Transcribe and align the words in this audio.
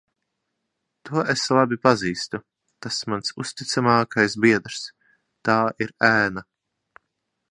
To 1.09 1.23
es 1.33 1.43
labi 1.57 1.77
pazīstu. 1.83 2.39
Tas 2.85 2.97
mans 3.13 3.35
uzticamākais 3.43 4.37
biedrs. 4.47 4.81
Tā 5.49 5.59
ir 5.87 5.93
ēna. 6.11 6.47